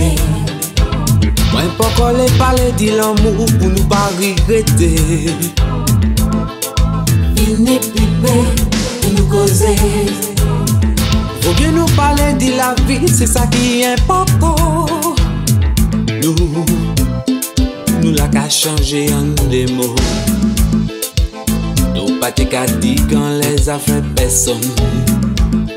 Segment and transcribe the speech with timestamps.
[0.00, 0.16] ame
[1.52, 4.90] Mwen pou kole pale di l'amou pou nou pa rigrete
[7.36, 8.34] Il ne pipe
[9.00, 9.74] pou nou koze
[11.42, 14.56] Vou bien nou pale di la vi, se sa ki importan
[16.20, 16.64] Nou,
[18.00, 19.94] nou la ka chanje an de mou
[21.96, 24.60] Nou pati ka di kan les afen peson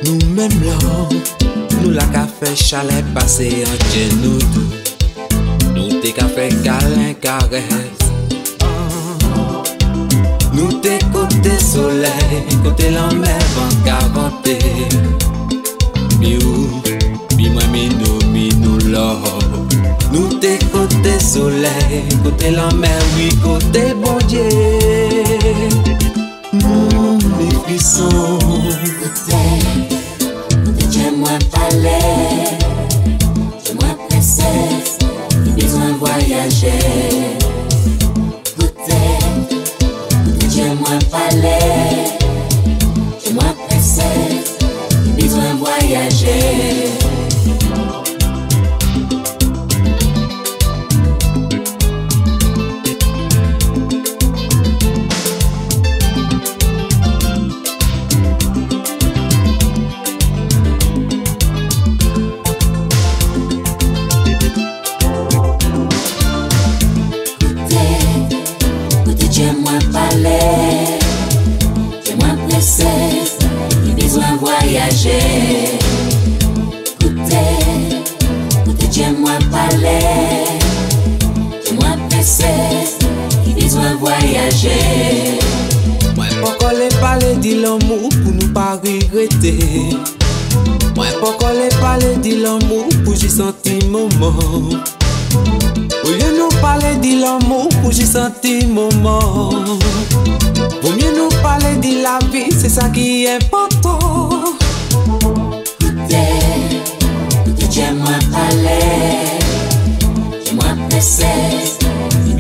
[0.04, 1.63] Nou menm la
[1.94, 4.40] La café chalet passé en genou.
[5.76, 7.62] Nous t'es café calé caresse.
[10.54, 12.10] Nous t'es côté soleil.
[12.64, 14.58] Côté l'amène vente cavanté.
[16.20, 16.82] Bio,
[17.38, 19.20] mi mamina, minou l'eau.
[20.12, 22.10] Nous t'es côté soleil.
[22.24, 24.50] Côté l'amène, oui, côté bon Dieu.
[31.74, 32.00] alè
[33.64, 34.98] Jè mwen preses
[35.44, 36.76] Ki bezwen voyajè
[38.58, 39.02] Goutè
[40.26, 41.83] Goutè jè mwen palè
[84.04, 84.78] voyaje
[86.16, 89.56] Mwen pa kole pale di l'amou pou nou pa regrete
[90.96, 94.76] Mwen pa kole pale di l'amou pou j senti mouman
[96.04, 99.80] Ou lieu nou pale di l'amou pou j senti mouman
[100.84, 104.58] Vaut mieux nous parler de la vie, c'est ça qui est important.
[105.80, 106.18] Écoutez,
[107.48, 109.40] écoutez, j'aime moi parler,
[110.44, 110.76] j'aime moi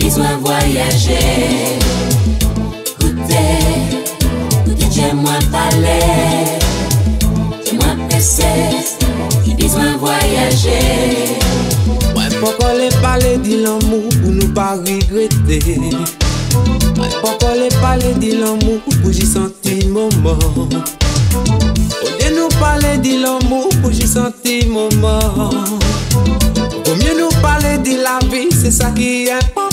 [0.03, 1.79] besoin voyager.
[2.99, 3.35] Écoutez,
[4.65, 5.99] écoutez, j'aime moi parler,
[7.65, 8.43] j'aime moi pressé,
[9.45, 11.37] j'ai besoin voyager.
[12.15, 15.79] Ouais, pourquoi les parler de l'amour pour nous pas regretter?
[17.21, 23.69] Pourquoi les parler de l'amour pour j'y sentir moment Au lieu nous parler de l'amour
[23.81, 25.49] pour j'y sentir moment
[26.15, 29.72] Au mieux nous parler de la vie, c'est ça qui est important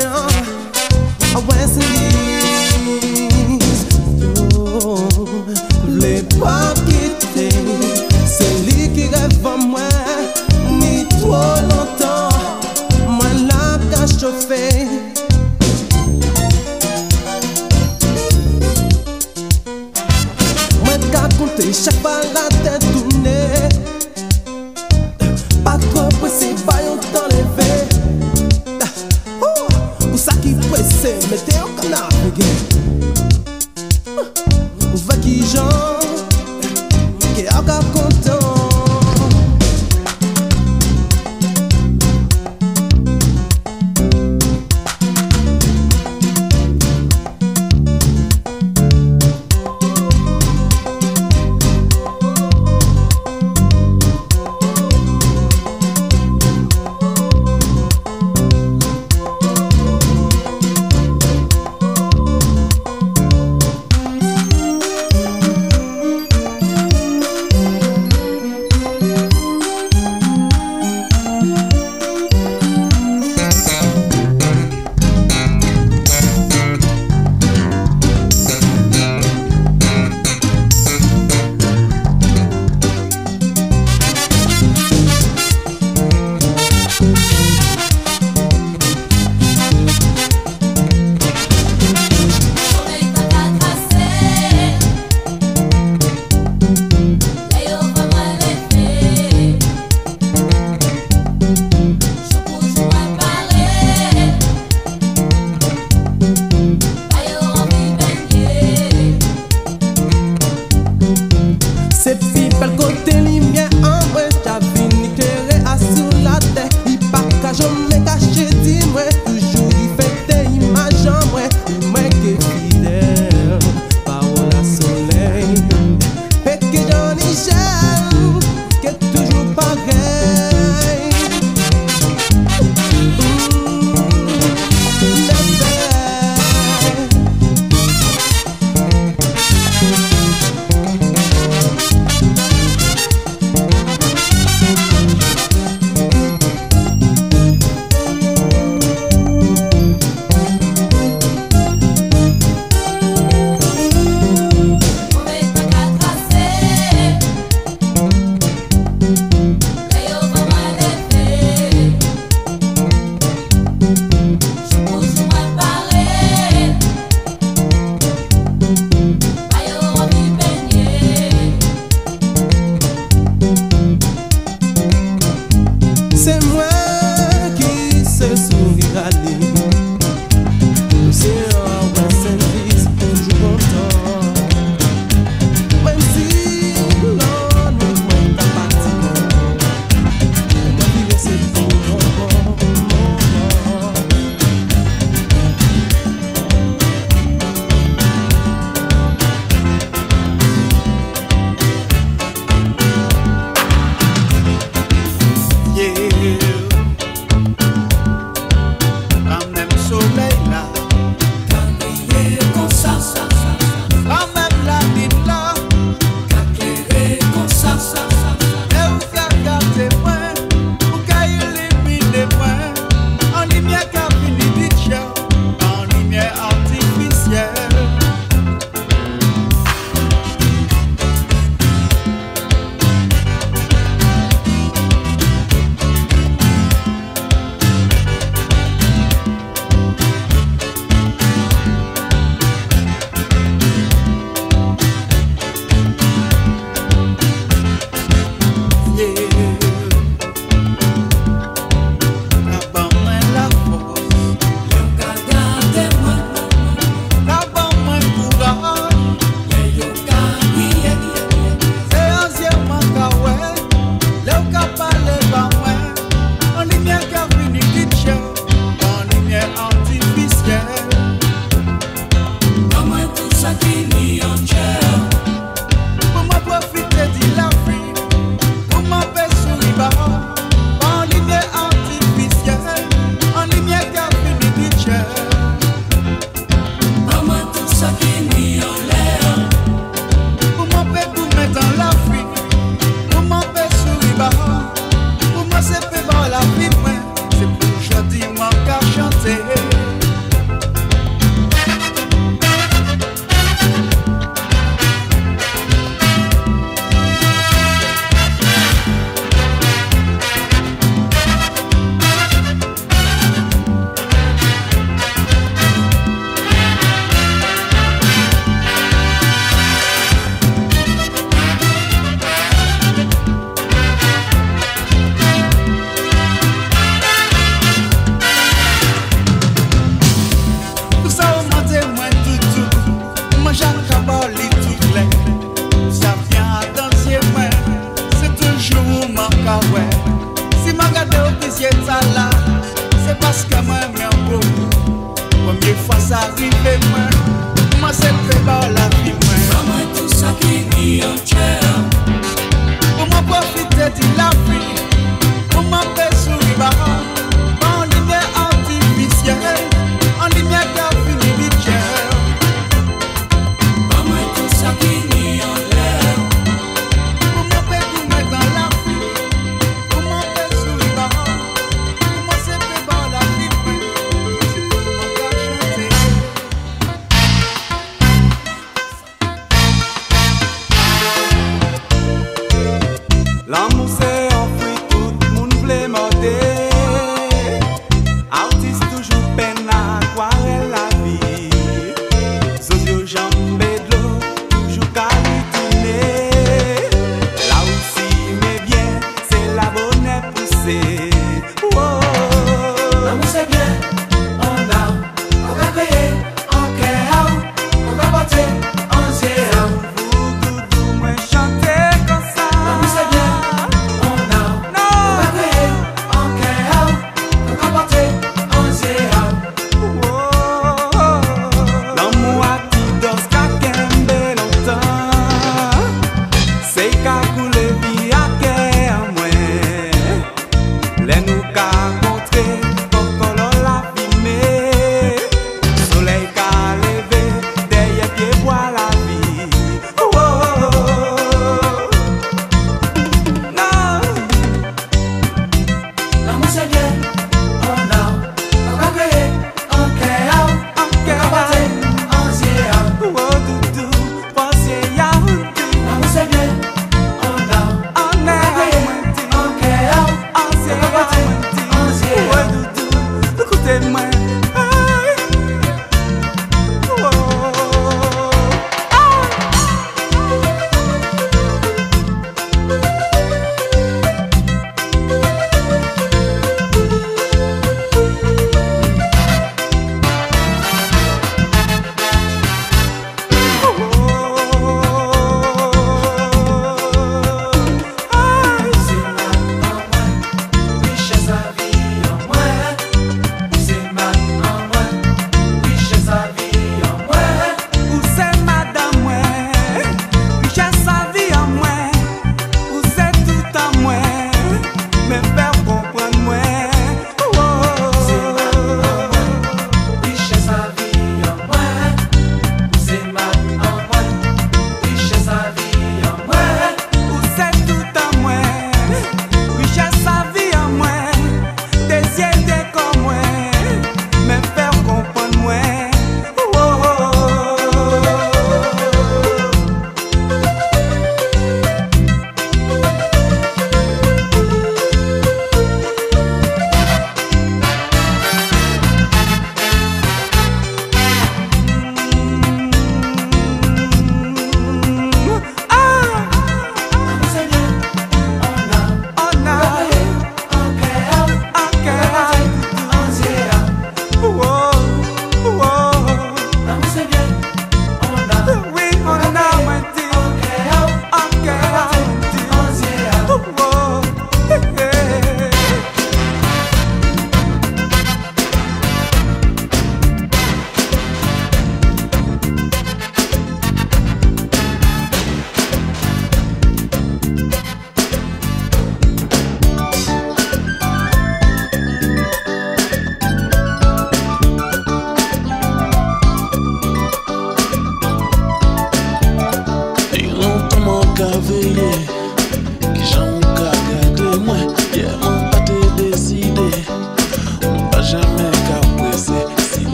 [5.87, 6.73] les pas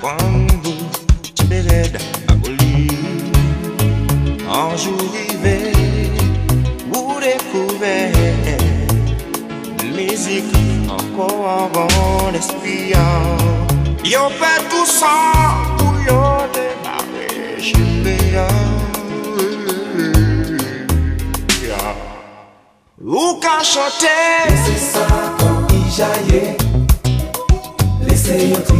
[0.00, 0.16] Quand
[0.62, 0.88] vous
[1.34, 1.98] tu l'aide
[2.28, 2.88] à voler
[4.48, 5.72] Un jour arrivé
[6.92, 8.12] Vous découvrez
[9.96, 10.54] Musique
[10.88, 12.92] encore un bon esprit
[14.04, 15.06] Y'a pas tout ça
[15.78, 16.48] Pour y'a.
[16.52, 18.74] Démarrer J'ai fait un
[23.04, 24.06] Ou qu'à chanter
[24.48, 25.06] Laissez ça
[25.38, 26.56] comme il jaillait
[28.06, 28.73] Laissez y'a tout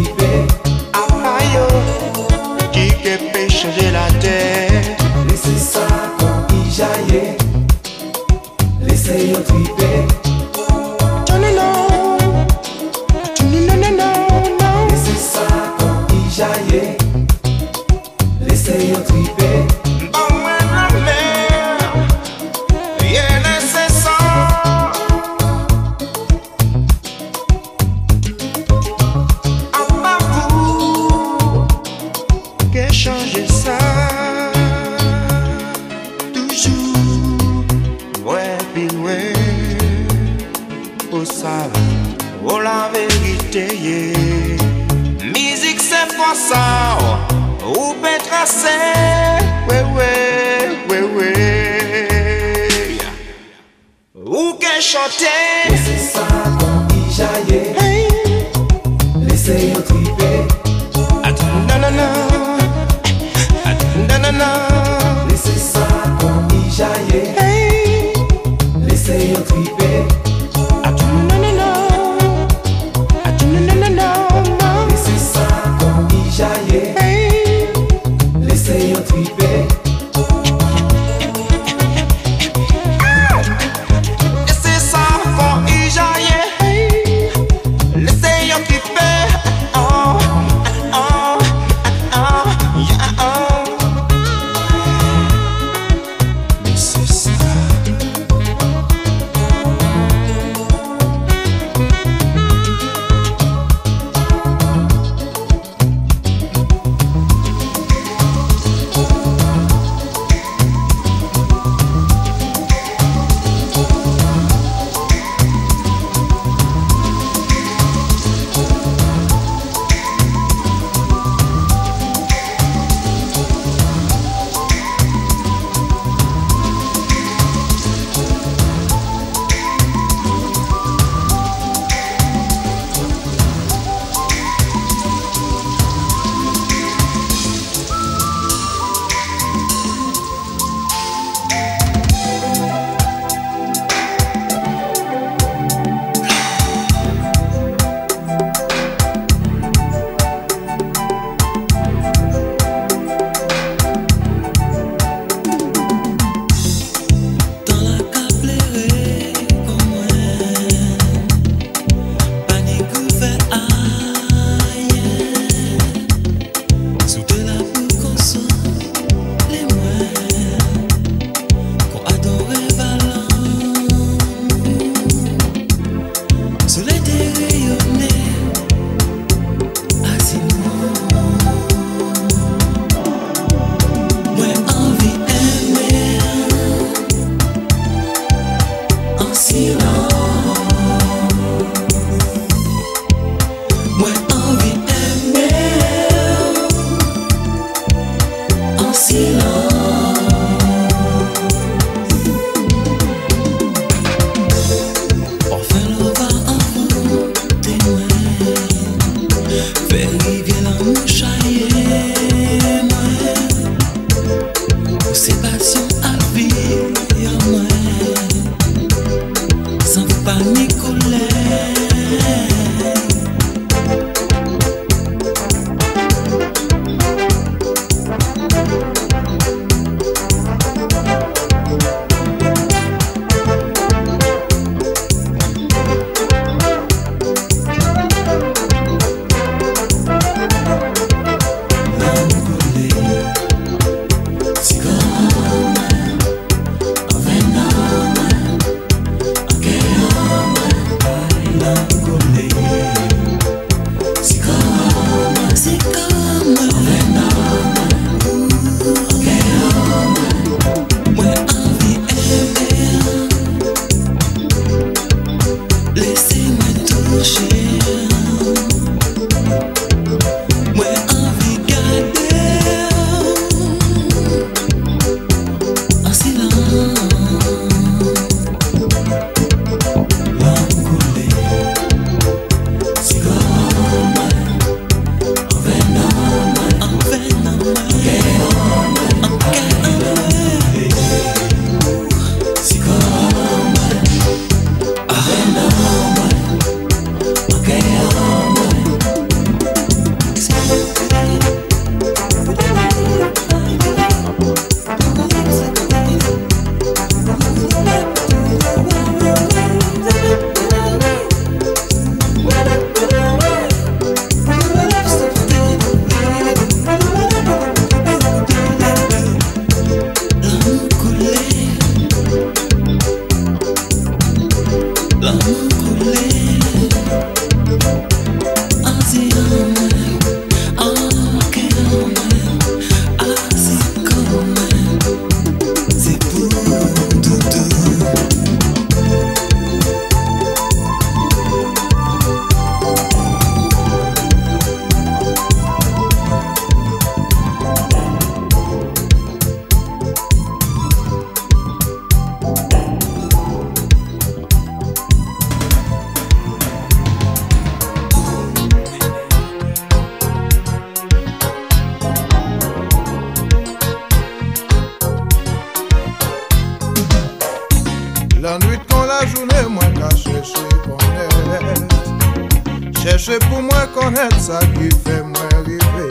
[374.15, 376.09] Ça qui fait m'arriver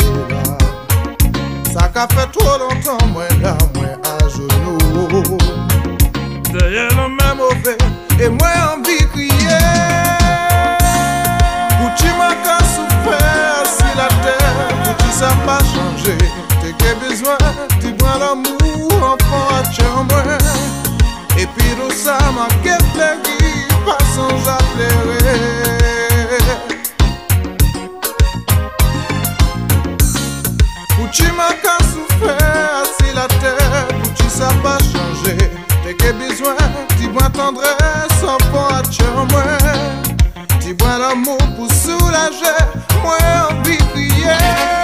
[1.71, 5.37] Ça qu'a fait trop longtemps, moi, là, moi, à genoux.
[6.51, 7.77] D'ailleurs, le même mauvais,
[8.19, 9.57] et moi, en vie, rien
[11.79, 16.17] Pour que tu ne souffrir, si la terre, tu ne sais pas changer
[16.61, 17.37] T'es qu'il besoin,
[17.79, 20.37] tu prends l'amour, en à tu en moins
[21.37, 23.42] Et puis tout ça, manque de vie
[37.43, 38.99] tendresse en poche
[39.31, 39.43] moi
[40.61, 42.59] Tu bois l'amour pour soulager
[43.03, 43.17] moi
[43.49, 44.82] en vie prière